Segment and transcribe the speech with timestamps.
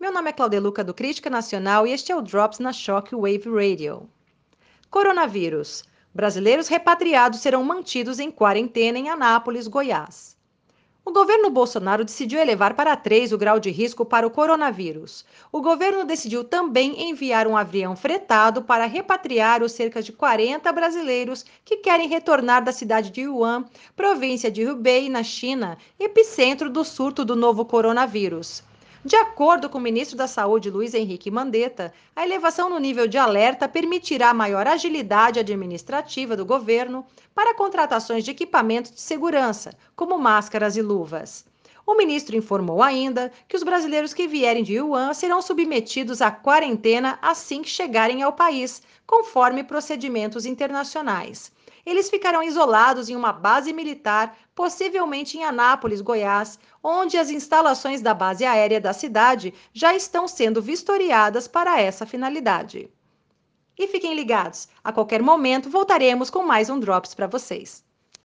[0.00, 4.10] Meu nome é Claudeluca do Crítica Nacional e este é o Drops na Shockwave Radio.
[4.90, 5.84] Coronavírus.
[6.12, 10.36] Brasileiros repatriados serão mantidos em quarentena em Anápolis, Goiás.
[11.04, 15.24] O governo Bolsonaro decidiu elevar para 3 o grau de risco para o coronavírus.
[15.52, 21.44] O governo decidiu também enviar um avião fretado para repatriar os cerca de 40 brasileiros
[21.64, 23.64] que querem retornar da cidade de Wuhan,
[23.94, 28.66] província de Hubei, na China, epicentro do surto do novo coronavírus.
[29.08, 33.16] De acordo com o ministro da Saúde, Luiz Henrique Mandetta, a elevação no nível de
[33.16, 40.76] alerta permitirá maior agilidade administrativa do governo para contratações de equipamentos de segurança, como máscaras
[40.76, 41.46] e luvas.
[41.86, 47.18] O ministro informou ainda que os brasileiros que vierem de Wuhan serão submetidos à quarentena
[47.22, 51.50] assim que chegarem ao país, conforme procedimentos internacionais.
[51.88, 58.12] Eles ficarão isolados em uma base militar, possivelmente em Anápolis, Goiás, onde as instalações da
[58.12, 62.90] base aérea da cidade já estão sendo vistoriadas para essa finalidade.
[63.74, 67.82] E fiquem ligados, a qualquer momento voltaremos com mais um Drops para vocês.